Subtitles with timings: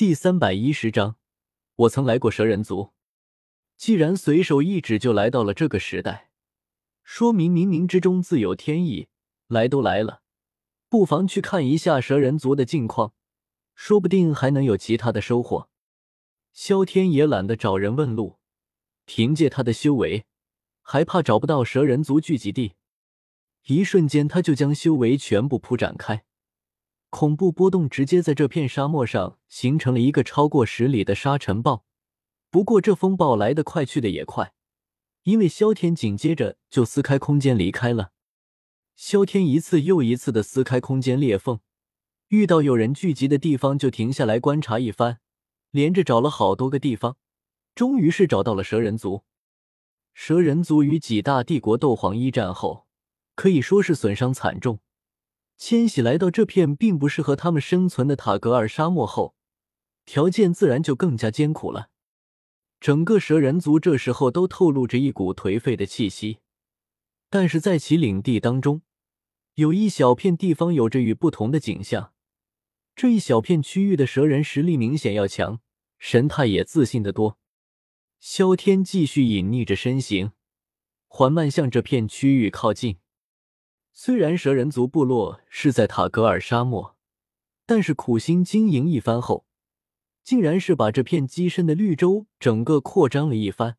[0.00, 1.16] 第三百一十章，
[1.76, 2.94] 我曾来过蛇人族。
[3.76, 6.30] 既然随手一指就来到了这个时代，
[7.04, 9.08] 说明冥冥之中自有天意。
[9.48, 10.22] 来都来了，
[10.88, 13.12] 不妨去看一下蛇人族的近况，
[13.74, 15.68] 说不定还能有其他的收获。
[16.54, 18.38] 萧天也懒得找人问路，
[19.04, 20.24] 凭借他的修为，
[20.80, 22.72] 还怕找不到蛇人族聚集地？
[23.66, 26.24] 一瞬间，他就将修为全部铺展开。
[27.10, 31.84] 恐怖波动直接在这片沙漠上形成了一个超过十里的沙尘暴。
[32.50, 34.54] 不过这风暴来得快，去的也快，
[35.24, 38.12] 因为萧天紧接着就撕开空间离开了。
[38.96, 41.60] 萧天一次又一次的撕开空间裂缝，
[42.28, 45.20] 遇到有人聚集的地方就停下来观察一番，
[45.70, 47.16] 连着找了好多个地方，
[47.74, 49.24] 终于是找到了蛇人族。
[50.12, 52.86] 蛇人族与几大帝国斗皇一战后，
[53.34, 54.80] 可以说是损伤惨重。
[55.60, 59.34] 迁徙来到这片并不适合他们生存的塔格尔沙漠后，
[60.06, 61.90] 条件自然就更加艰苦了。
[62.80, 66.38] 整个蛇人族这时候都透露着一股颓废的气息，
[67.28, 68.80] 但是在其领地当中，
[69.56, 72.14] 有一小片地方有着与不同的景象。
[72.96, 75.60] 这一小片区域的蛇人实力明显要强，
[75.98, 77.38] 神态也自信得多。
[78.18, 80.32] 萧天继续隐匿着身形，
[81.06, 82.96] 缓慢向这片区域靠近。
[83.92, 86.96] 虽然蛇人族部落是在塔格尔沙漠，
[87.66, 89.46] 但是苦心经营一番后，
[90.22, 93.76] 竟然是把这片积深的绿洲整个扩张了一番。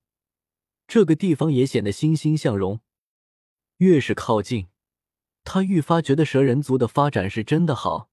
[0.88, 2.82] 这个地方也显得欣欣向荣。
[3.78, 4.67] 越是靠近，
[5.44, 8.09] 他愈发觉得蛇人族的发展是真的好。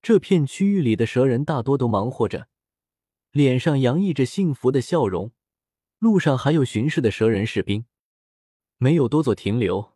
[0.00, 2.48] 这片区域里的蛇人大多都忙活着，
[3.30, 5.30] 脸上洋溢着幸福的笑容。
[5.98, 7.84] 路上还有巡视的蛇人士兵，
[8.78, 9.91] 没有多做停留。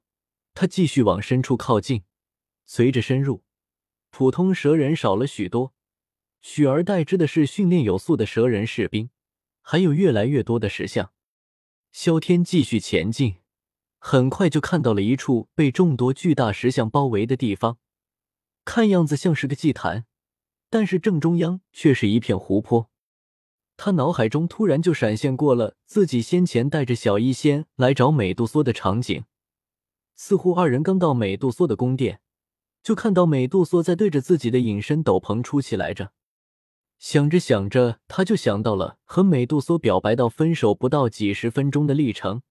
[0.57, 2.03] 他继续往深处靠近，
[2.65, 3.45] 随着深入，
[4.09, 5.75] 普通蛇人少了许多，
[6.41, 9.11] 取而代之的是训练有素的蛇人士兵，
[9.61, 11.13] 还有越来越多的石像。
[11.93, 13.37] 萧天继续前进，
[13.99, 17.77] 很快就看到了一处被众多巨大石像包围的地方，
[18.65, 20.07] 看样子像是个祭坛，
[20.71, 22.91] 但是正中央却是一片湖泊。
[23.77, 29.25] 他脑海中突然就闪现过了自己先前带着小医仙来找美杜莎的场景。
[30.17, 32.21] 似乎二人刚到美杜莎的宫殿，
[32.83, 36.13] 就看到美杜莎在对着自己的隐身斗篷出气来着。
[36.99, 42.43] 想着想着，他就想到了和美杜莎表白到分手不到几十分钟的历程。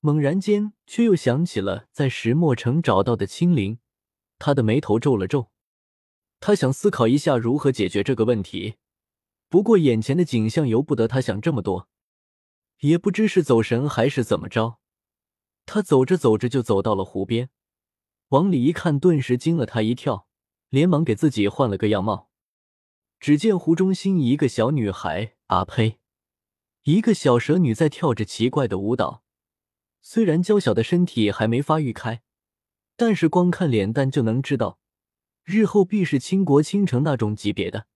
[0.00, 3.78] 猛然间，却又想起了在石墨城找到的青灵，
[4.38, 5.50] 他的眉头皱了皱。
[6.40, 8.74] 他想思考一下如何解决这个问题，
[9.48, 11.88] 不过眼前的景象由不得他想这么多。
[12.80, 14.78] 也不知是走神还是怎么着。
[15.66, 17.50] 他走着走着就走到了湖边，
[18.28, 20.28] 往里一看，顿时惊了他一跳，
[20.68, 22.30] 连忙给自己换了个样貌。
[23.18, 25.98] 只见湖中心一个小女孩，啊呸，
[26.82, 29.24] 一个小蛇女在跳着奇怪的舞蹈。
[30.02, 32.22] 虽然娇小的身体还没发育开，
[32.96, 34.78] 但是光看脸蛋就能知道，
[35.44, 37.86] 日后必是倾国倾城那种级别的。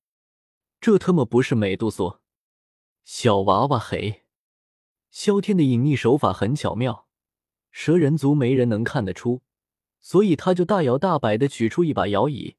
[0.81, 2.21] 这他妈不是美杜莎，
[3.05, 4.25] 小娃娃嘿！
[5.11, 7.08] 萧天的隐匿手法很巧妙。
[7.81, 9.41] 蛇人族没人能看得出，
[10.01, 12.57] 所以他就大摇大摆的取出一把摇椅，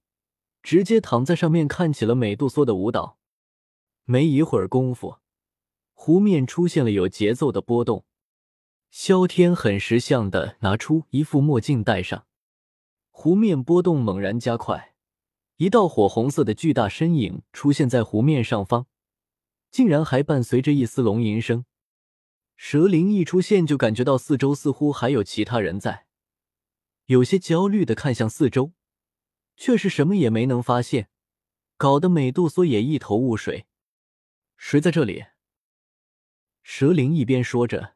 [0.64, 3.18] 直接躺在上面看起了美杜莎的舞蹈。
[4.06, 5.18] 没一会儿功夫，
[5.94, 8.06] 湖面出现了有节奏的波动。
[8.92, 12.26] 萧天很识相的拿出一副墨镜戴上，
[13.12, 14.96] 湖面波动猛然加快，
[15.58, 18.86] 一道火红色的巨大身影出现在湖面上方，
[19.70, 21.66] 竟然还伴随着一丝龙吟声。
[22.62, 26.06] 蛇灵一出现，就感觉到四周似乎还有其他人在，
[27.06, 28.74] 有些焦虑的看向四周，
[29.56, 31.10] 却是什么也没能发现，
[31.78, 33.66] 搞得美杜莎也一头雾水。
[34.58, 35.24] 谁在这里？
[36.62, 37.96] 蛇灵一边说着，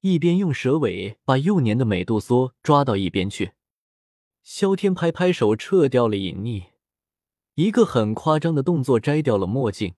[0.00, 3.52] 一边用蛇尾把幼年的美杜莎抓到一边去。
[4.42, 6.68] 萧天拍拍手，撤掉了隐匿，
[7.56, 9.94] 一个很夸张的动作，摘掉了墨镜，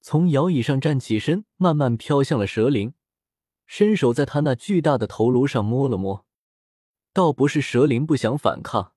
[0.00, 2.92] 从摇椅上站起身，慢慢飘向了蛇灵。
[3.66, 6.26] 伸手在他那巨大的头颅上摸了摸，
[7.12, 8.92] 倒不是蛇灵不想反抗，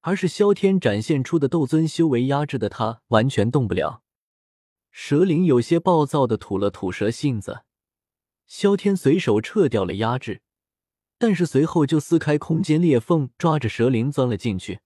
[0.00, 4.02] 而是萧天展现出的斗尊修为压制的他完全动不了。
[4.90, 7.64] 蛇灵有些暴躁的吐了吐蛇信子，
[8.46, 10.40] 萧天随手撤掉了压制，
[11.18, 14.80] 但是随后就撕开空间裂缝，抓着蛇灵钻了进去。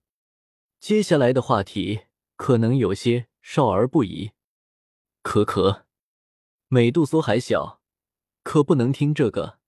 [0.80, 2.02] 接下来的话题
[2.34, 4.32] 可能有些少儿不宜，
[5.22, 5.86] 可可，
[6.66, 7.81] 美杜莎还小。
[8.42, 9.58] 可不能听这个！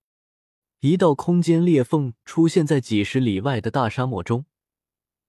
[0.81, 4.47] 一道空间裂缝出现在几十里外的大沙漠中。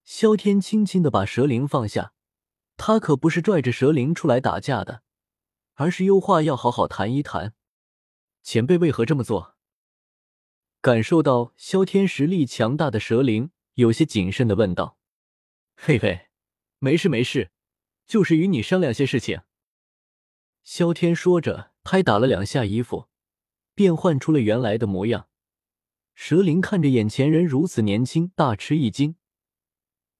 [0.03, 2.13] 萧天轻轻的把蛇灵放下，
[2.77, 5.03] 他可不是拽着蛇灵出来打架的，
[5.75, 7.53] 而是有话要好好谈一谈。
[8.43, 9.55] 前辈为何这么做？
[10.81, 14.99] 感受到萧天实力强大的蛇灵有些谨慎的问道
[15.75, 16.27] ：“嘿嘿，
[16.77, 17.51] 没事没事，
[18.05, 19.41] 就是与你商量些事情。”
[20.63, 23.07] 萧天说着，拍打了两下衣服，
[23.75, 25.27] 变换出了原来的模样。
[26.15, 29.17] 蛇灵看着眼前人如此年轻，大吃一惊。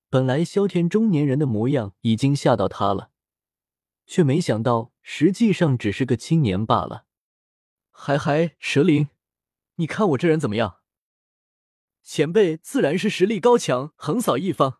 [0.10, 3.12] 本来萧天中年人的模样已经吓到他了，
[4.06, 7.06] 却没想到实际上只是个青年罢了。
[7.92, 9.08] 嗨嗨，蛇灵，
[9.76, 10.82] 你看我这人怎么样？
[12.04, 14.80] 前辈自然是实力高强，横扫一方。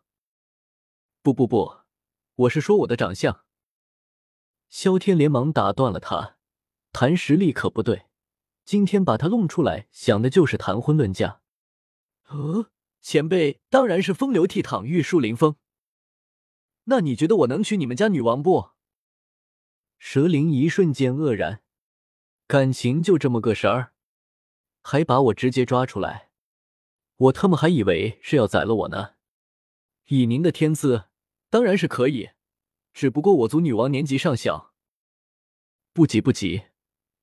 [1.22, 1.78] 不不不，
[2.34, 3.44] 我是说我的长相。
[4.68, 6.36] 萧天连忙打断了他，
[6.92, 8.05] 谈实力可不对，
[8.66, 11.40] 今天把他弄出来，想的就是谈婚论嫁。
[12.26, 12.70] 呃。
[13.00, 15.54] 前辈当然是风流倜傥、玉树临风。
[16.86, 18.70] 那你觉得我能娶你们家女王不？
[20.00, 21.62] 蛇灵一瞬间愕然，
[22.48, 23.92] 感情就这么个事儿，
[24.82, 26.30] 还把我直接抓出来，
[27.16, 29.14] 我他妈还以为是要宰了我呢。
[30.06, 31.04] 以您的天资，
[31.48, 32.30] 当然是可以，
[32.92, 34.74] 只不过我族女王年纪尚小。
[35.92, 36.64] 不急不急，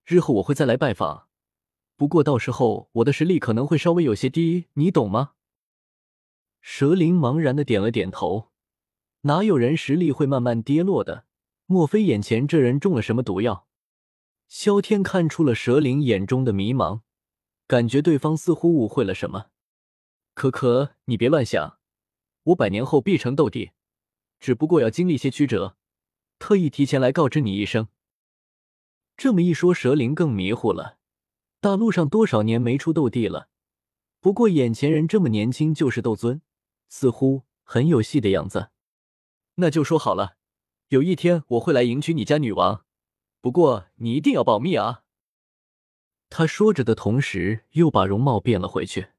[0.05, 1.27] 日后我会再来拜访，
[1.95, 5.33] 不过到时候我的实力可能会稍微有些低，你懂吗？
[6.61, 8.51] 蛇灵茫然的点了点头，
[9.21, 11.25] 哪有人实力会慢慢跌落的？
[11.65, 13.67] 莫非眼前这人中了什么毒药？
[14.47, 17.01] 萧天看出了蛇灵眼中的迷茫，
[17.67, 19.47] 感觉对方似乎误会了什么。
[20.33, 21.79] 可可，你别乱想，
[22.43, 23.71] 我百年后必成斗帝，
[24.39, 25.77] 只不过要经历些曲折，
[26.39, 27.87] 特意提前来告知你一声。
[29.15, 30.97] 这么一说，蛇灵更迷糊了。
[31.63, 33.47] 大陆上多少年没出斗帝了？
[34.19, 36.41] 不过眼前人这么年轻就是斗尊。
[36.89, 38.71] 似乎很有戏的样子，
[39.55, 40.35] 那就说好了，
[40.89, 42.83] 有一天我会来迎娶你家女王，
[43.39, 45.03] 不过你一定要保密啊！
[46.29, 49.11] 他说着的同时，又把容貌变了回去。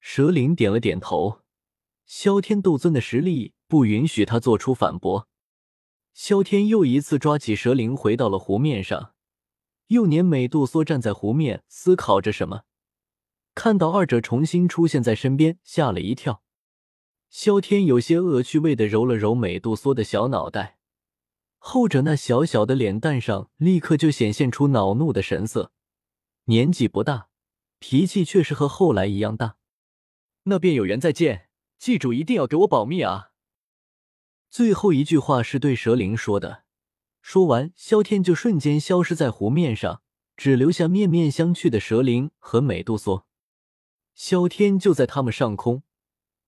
[0.00, 1.42] 蛇灵点了点头，
[2.04, 5.28] 萧天斗尊的实力不允许他做出反驳。
[6.12, 9.14] 萧天又一次抓起蛇灵，回到了湖面上。
[9.92, 12.62] 幼年美杜莎站在湖面，思考着什么，
[13.54, 16.42] 看到二者重新出现在身边，吓了一跳。
[17.28, 20.78] 萧天有些恶趣味的揉了揉美杜莎的小脑袋，
[21.58, 25.72] 后者那小小的脸蛋上立刻就显现出恼怒的神色。
[26.44, 27.28] 年纪不大，
[27.78, 29.56] 脾气却是和后来一样大。
[30.44, 33.32] 那便有缘再见，记住一定要给我保密啊！
[34.48, 36.61] 最后一句话是对蛇灵说的。
[37.22, 40.02] 说完，萧天就瞬间消失在湖面上，
[40.36, 43.24] 只留下面面相觑的蛇灵和美杜莎。
[44.14, 45.84] 萧天就在他们上空。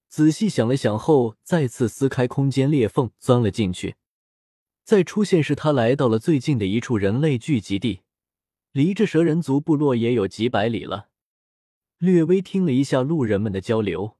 [0.09, 3.95] 仔细想了想后，再次撕开空间裂缝，钻了进去。
[4.85, 8.03] 再出现时，他来到了最近的一处人类聚集地，
[8.73, 11.09] 离这蛇人族部落也有几百里了。
[11.99, 14.19] 略微听了一下路人们的交流，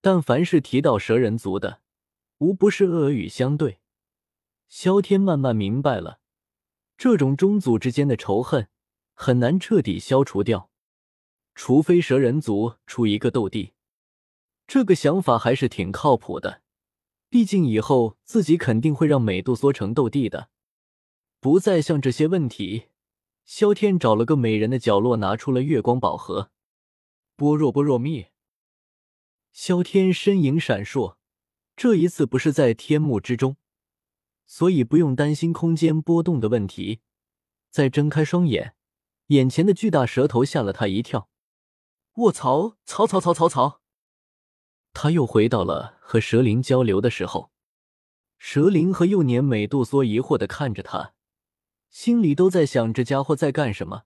[0.00, 1.80] 但凡是提到蛇人族的，
[2.38, 3.78] 无不是恶语相对。
[4.68, 6.20] 萧天慢慢明白了，
[6.96, 8.68] 这种宗族之间的仇恨
[9.14, 10.70] 很难彻底消除掉，
[11.54, 13.72] 除非蛇人族出一个斗帝。
[14.66, 16.62] 这个想法还是挺靠谱的，
[17.28, 20.50] 毕竟以后自己肯定会让美杜莎成斗帝的。
[21.38, 22.86] 不再想这些问题，
[23.44, 26.50] 萧天找了个美人的角落，拿出了月光宝盒。
[27.36, 28.26] 般若波若蜜。
[29.52, 31.16] 萧天身影闪烁，
[31.76, 33.56] 这一次不是在天幕之中，
[34.46, 37.00] 所以不用担心空间波动的问题。
[37.70, 38.74] 再睁开双眼，
[39.26, 41.28] 眼前的巨大蛇头吓了他一跳。
[42.14, 42.76] 卧槽！
[42.86, 43.82] 槽槽槽槽槽！
[44.94, 47.50] 他又回到了和蛇灵交流的时候，
[48.38, 51.12] 蛇灵和幼年美杜莎疑惑的看着他，
[51.90, 54.04] 心里都在想这家伙在干什么。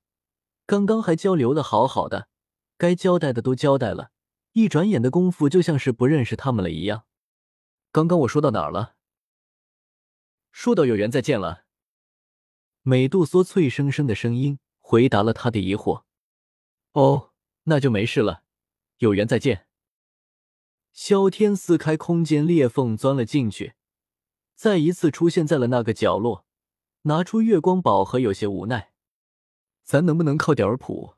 [0.67, 2.29] 刚刚还交流的好好的，
[2.77, 4.11] 该交代的都交代了，
[4.53, 7.05] 一转眼的功夫就像是不认识他们了一样。
[7.93, 8.97] 刚刚我说到哪儿了？
[10.53, 11.65] 说到有缘再见了。
[12.83, 16.05] 美杜莎脆生生的声音回答了他的疑惑。
[16.93, 17.33] 哦，
[17.65, 18.43] 那就没事了，
[18.99, 19.67] 有缘再见。
[20.93, 23.75] 萧天撕开空间裂缝，钻了进去，
[24.55, 26.45] 再一次出现在了那个角落，
[27.03, 28.93] 拿出月光宝盒，有些无奈
[29.85, 31.15] ：“咱能不能靠点儿谱，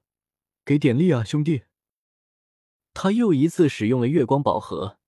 [0.65, 1.63] 给点力啊，兄弟？”
[2.93, 4.99] 他又一次使用了月光宝盒，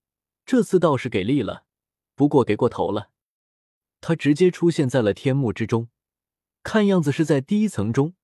[0.46, 1.66] 这次倒是给力了，
[2.14, 3.10] 不过给过头了。
[4.06, 5.88] 他直接出现在了天幕之中，
[6.62, 8.14] 看样子是在第一层中。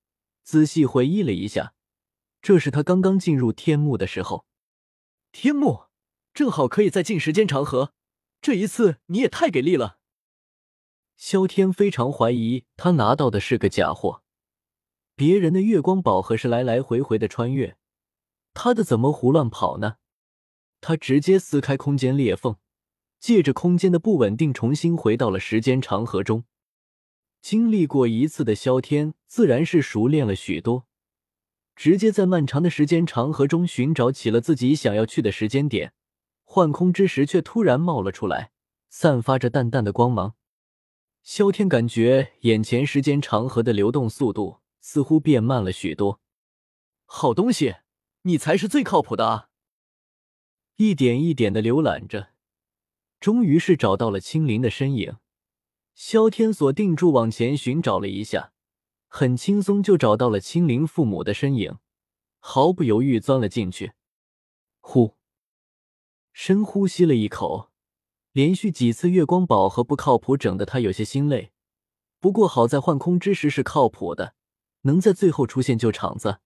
[0.43, 1.73] 仔细回忆了一下，
[2.43, 4.45] 这是他刚刚进入天幕的时候，
[5.33, 5.85] 天幕。
[6.35, 7.95] 正好可以再进时间长河，
[8.43, 9.99] 这一次你也太给力了。
[11.17, 14.23] 萧天非常怀疑他拿到的是个假货，
[15.17, 17.79] 别人的月光宝盒是来来回回的穿越，
[18.53, 19.97] 他的怎么胡乱跑呢？
[20.83, 22.59] 他直接撕开空间裂缝，
[23.21, 26.45] 借着空间的不稳定，重新回到了时间长河中。
[27.43, 30.87] 经历过一次的萧天，自然是熟练了许多，
[31.77, 35.93] 直接在漫长的时间长河中寻找起了自己想要去的时间点。
[36.45, 38.51] 幻空之石却突然冒了出来，
[38.89, 40.35] 散发着淡淡的光芒。
[41.23, 46.21] 萧天感觉眼前时间长河的流动速度似乎变慢了许多。
[47.05, 47.77] 好东西，
[48.23, 49.51] 你才是最靠谱的啊！
[50.77, 52.31] 一点一点的浏览着，
[53.21, 55.17] 终于是找到了青灵的身影。
[55.95, 58.53] 萧天锁定住往前寻找了一下，
[59.07, 61.77] 很轻松就找到了青灵父母的身影，
[62.39, 63.93] 毫不犹豫钻了进去。
[64.81, 65.17] 呼，
[66.33, 67.71] 深呼吸了一口。
[68.33, 71.51] 连续几次月光宝盒不靠谱，整得他有些心累。
[72.21, 74.35] 不过好在幻空之石是靠谱的，
[74.83, 76.39] 能在最后出现救场子。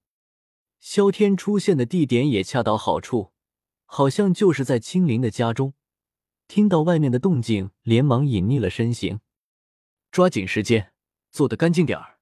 [0.81, 3.33] 萧天出现的地点也恰到好处，
[3.85, 5.75] 好像就是在青灵的家中。
[6.47, 9.21] 听到外面的动静，连忙隐匿了身形，
[10.11, 10.93] 抓紧时间，
[11.31, 12.19] 做得干净点儿。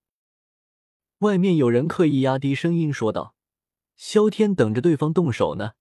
[1.18, 3.34] 外面有人刻意压低声音说道
[3.96, 5.72] ：“萧天等着对方动手呢，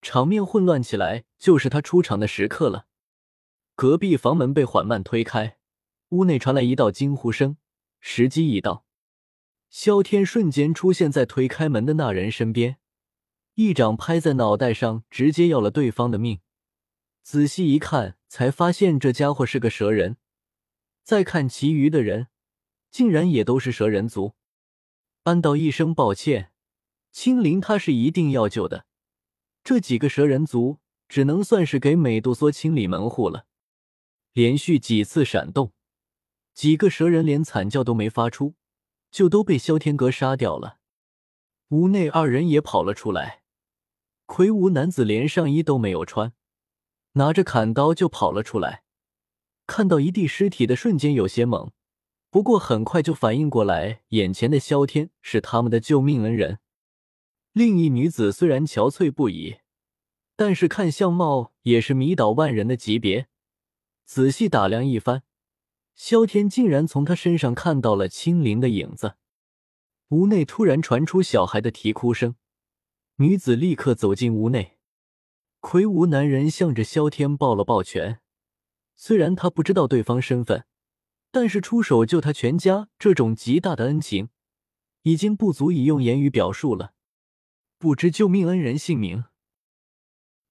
[0.00, 2.86] 场面混乱起来，就是他出场的时刻了。”
[3.74, 5.58] 隔壁房门被缓慢推开，
[6.10, 7.56] 屋内传来一道惊呼声。
[8.00, 8.84] 时机已到，
[9.70, 12.78] 萧天瞬间出现在推开门的那人身边，
[13.54, 16.40] 一掌拍在脑袋上，直接要了对方的命。
[17.22, 20.16] 仔细一看，才发现这家伙是个蛇人。
[21.02, 22.28] 再看其余的人，
[22.90, 24.34] 竟然也都是蛇人族。
[25.22, 26.52] 安道一声抱歉，
[27.10, 28.86] 青灵他是一定要救的。
[29.64, 33.46] 这几个蛇人族只能算是给美杜莎清理门户了。
[34.32, 35.72] 连续几次闪动，
[36.54, 38.54] 几个蛇人连惨叫都没发出，
[39.10, 40.78] 就都被萧天阁杀掉了。
[41.68, 43.42] 屋内二人也跑了出来，
[44.26, 46.32] 魁梧男子连上衣都没有穿，
[47.12, 48.82] 拿着砍刀就跑了出来。
[49.66, 51.70] 看到一地尸体的瞬间有些懵，
[52.30, 56.58] 不过很快就反应过来，眼前的萧天是他们的救命恩人。
[57.52, 59.58] 另一女子虽然憔悴不已，
[60.36, 63.28] 但是看相貌也是迷倒万人的级别。
[64.04, 65.22] 仔细打量一番，
[65.94, 69.16] 萧天竟然从她身上看到了青灵的影子。
[70.08, 72.34] 屋内突然传出小孩的啼哭声，
[73.16, 74.78] 女子立刻走进屋内。
[75.62, 78.20] 魁梧男人向着萧天抱了抱拳，
[78.96, 80.66] 虽然他不知道对方身份，
[81.30, 84.30] 但是出手救他全家这种极大的恩情，
[85.02, 86.94] 已经不足以用言语表述了。
[87.78, 89.24] 不知救命恩人姓名？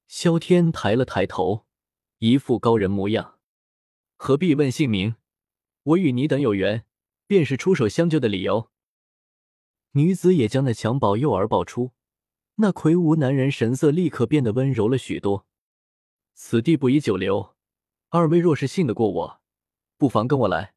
[0.08, 1.66] 萧天抬了抬头，
[2.20, 3.38] 一副高人模样。
[4.16, 5.18] 何必问姓名？
[5.84, 6.86] 我与你等有缘，
[7.28, 8.72] 便是出手相救的理由。
[9.92, 11.92] 女子也将那襁褓幼儿抱出，
[12.62, 15.46] 那魁梧男人神色立刻变得温柔了许多。
[16.34, 17.56] 此地不宜久留，
[18.10, 19.42] 二位若是信得过我，
[19.98, 20.74] 不妨跟我来。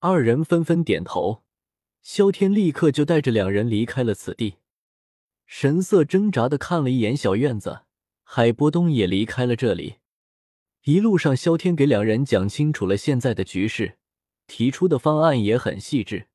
[0.00, 1.42] 二人纷纷点头，
[2.02, 4.56] 萧天立刻就带着两人离开了此地，
[5.46, 7.82] 神色挣扎的看了一眼小院子，
[8.22, 9.96] 海波东也离开了这里。
[10.84, 13.98] 一路上，萧天给两人讲清楚了现在的局势，
[14.46, 16.27] 提出的方案也很细致。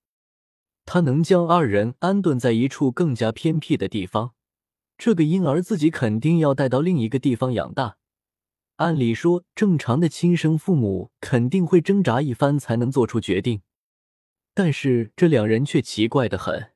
[0.85, 4.33] 他能将二人安顿在一处更加偏僻的地方，
[4.97, 7.97] 这个婴儿自己肯定要带到另一个地方养大。
[8.77, 13.61] 按理说，正常的亲生父母肯定会挣扎一番才能做出决定，
[14.53, 16.71] 但是这两人却奇怪的很，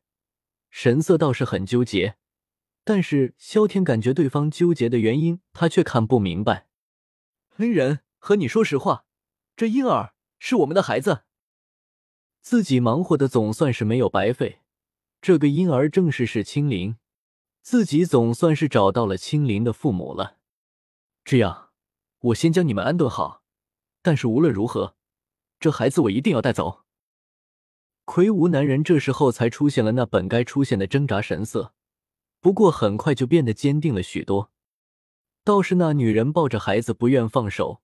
[0.70, 2.16] 神色倒是很纠结。
[2.84, 6.68] 但是萧天感觉对方纠结的原因，他却看不明白。
[7.58, 9.06] 恩人，和你说实话，
[9.56, 11.24] 这婴儿是我们的孩子。
[12.50, 14.62] 自己忙活的总算是没有白费，
[15.22, 16.96] 这个婴儿正是是青灵，
[17.62, 20.38] 自己总算是找到了青灵的父母了。
[21.26, 21.72] 这样，
[22.20, 23.44] 我先将你们安顿好，
[24.02, 24.96] 但是无论如何，
[25.60, 26.86] 这孩子我一定要带走。
[28.06, 31.74] 魁梧男人这时候才出现了那本该出现的挣扎神色，
[32.40, 34.54] 不过很快就变得坚定了许多。
[35.44, 37.82] 倒是那女人抱着孩子不愿放手，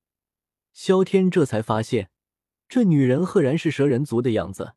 [0.71, 2.11] 萧天这才发现，
[2.73, 4.73] 这女人赫然是蛇人族的样子。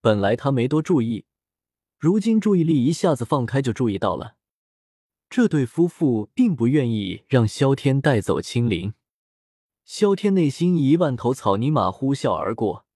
[0.00, 1.26] 本来他没多注意，
[1.98, 4.36] 如今注意力一下子放开，就注意到了。
[5.28, 8.94] 这对夫妇并不愿意让萧天带走青灵。
[9.84, 12.86] 萧天内心一万头草泥马呼啸而过，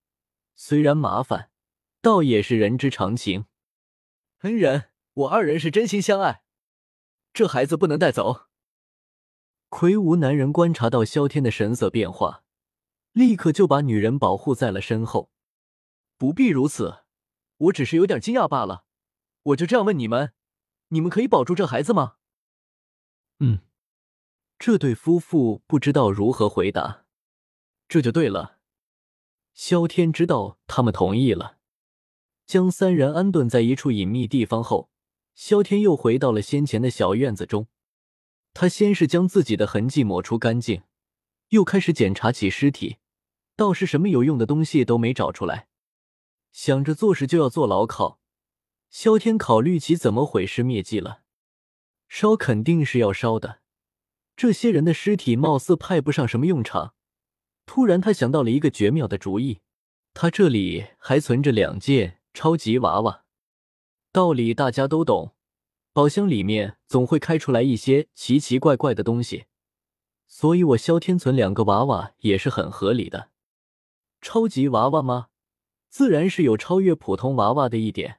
[0.55, 1.50] 虽然麻烦，
[2.00, 3.47] 倒也是人之常情。
[4.43, 6.43] 恩人，我二人是真心相爱，
[7.33, 8.43] 这孩子不能带走。
[9.71, 12.45] 魁梧男人观察到萧天的神色变化，
[13.17, 15.31] 立刻就把女人保护在了身后。
[16.19, 17.05] 不必如此，
[17.57, 18.85] 我只是有点惊讶罢了。
[19.43, 20.35] 我就这样问你们，
[20.89, 22.17] 你们可以保住这孩子吗？
[23.39, 23.61] 嗯，
[24.59, 27.07] 这对夫妇不知道如何回答。
[27.89, 28.59] 这就对了。
[29.55, 31.57] 萧天知道他们同意了，
[32.45, 34.91] 将三人安顿在一处隐秘地方后，
[35.35, 37.69] 萧天又回到了先前的小院子中。
[38.53, 40.83] 他先是将自己的痕迹抹除干净，
[41.49, 42.99] 又开始检查起尸体，
[43.57, 45.67] 倒是什么有用的东西都没找出来。
[46.53, 48.21] 想着做事就要做牢靠，
[48.89, 51.23] 萧天考虑起怎么毁尸灭迹了。
[52.09, 53.61] 烧肯定是要烧的，
[54.37, 56.95] 这些人的尸体貌似派不上什么用场。
[57.67, 59.61] 突然，他想到了一个绝妙的主意。
[60.15, 63.25] 他这里还存着两件超级娃娃，
[64.13, 65.35] 道理大家都懂，
[65.93, 69.45] 宝箱里面总会开出来一些奇奇怪怪的东西，
[70.27, 73.31] 所以我萧天存两个娃娃也是很合理的。
[74.28, 75.28] 超级娃娃吗？
[75.88, 78.18] 自然是有超越普通娃娃的一点，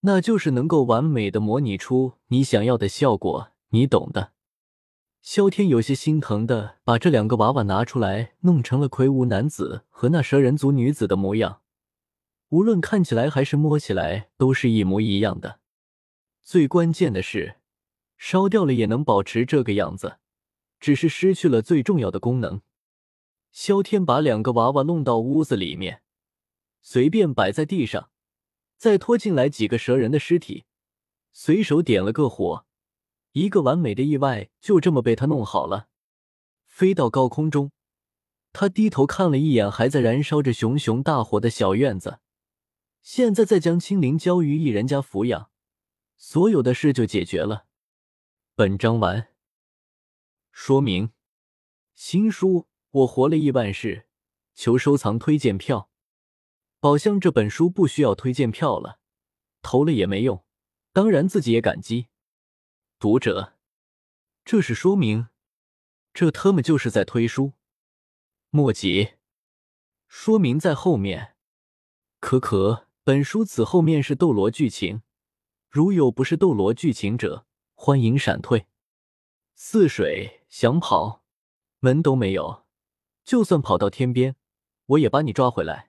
[0.00, 4.32] 那就是能够完美的模拟出你想要的效果，你懂的。
[5.22, 11.60] 萧天有些心疼的把这两个娃娃拿出来，弄成了魁梧男子和那蛇人族女子的模样，
[12.48, 15.60] 无论看起来还是摸起来都是一模一样的。
[16.42, 17.58] 最关键的是，
[18.18, 20.16] 烧掉了也能保持这个样子，
[20.80, 22.60] 只是失去了最重要的功能。
[23.54, 26.02] 萧天把两个娃娃弄到屋子里面，
[26.82, 28.10] 随便摆在地上，
[28.76, 30.64] 再拖进来几个蛇人的尸体，
[31.30, 32.66] 随手点了个火。
[33.30, 35.86] 一个完美的意外就这么被他弄好了，
[36.66, 37.70] 飞到高空中，
[38.52, 42.18] 他低头看了一眼还在燃烧着熊熊大火的小院子，
[43.02, 45.48] 现在再将青灵交于一人家抚养，
[46.16, 47.66] 所有的事就解决了。
[48.56, 49.28] 本章完。
[50.50, 51.12] 说明：
[51.94, 52.48] 新书
[52.94, 53.96] 《我活了亿万世》，
[54.54, 55.90] 求收藏推荐票。
[56.78, 59.00] 宝箱这本书不需要推荐票了，
[59.62, 60.44] 投了也没用，
[60.92, 62.06] 当然自己也感激。
[63.00, 63.54] 读者，
[64.44, 65.26] 这是说明，
[66.12, 67.54] 这他妈就是在推书。
[68.50, 69.14] 莫急，
[70.06, 71.34] 说明在后面。
[72.20, 75.02] 可可，本书此后面是斗罗剧情，
[75.68, 78.68] 如有不是斗罗剧情者，欢迎闪退。
[79.56, 81.24] 似水想跑，
[81.80, 82.63] 门都没有，
[83.24, 84.36] 就算跑到天边，
[84.86, 85.88] 我也把你抓回来。